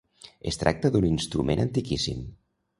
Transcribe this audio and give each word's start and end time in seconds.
Es 0.51 0.57
tracta 0.61 0.91
d’un 0.95 1.05
instrument 1.11 1.63
antiquíssim. 1.69 2.27